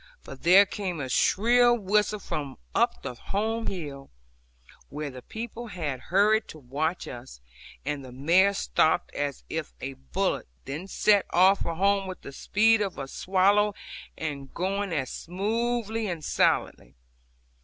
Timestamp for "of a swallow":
12.81-13.75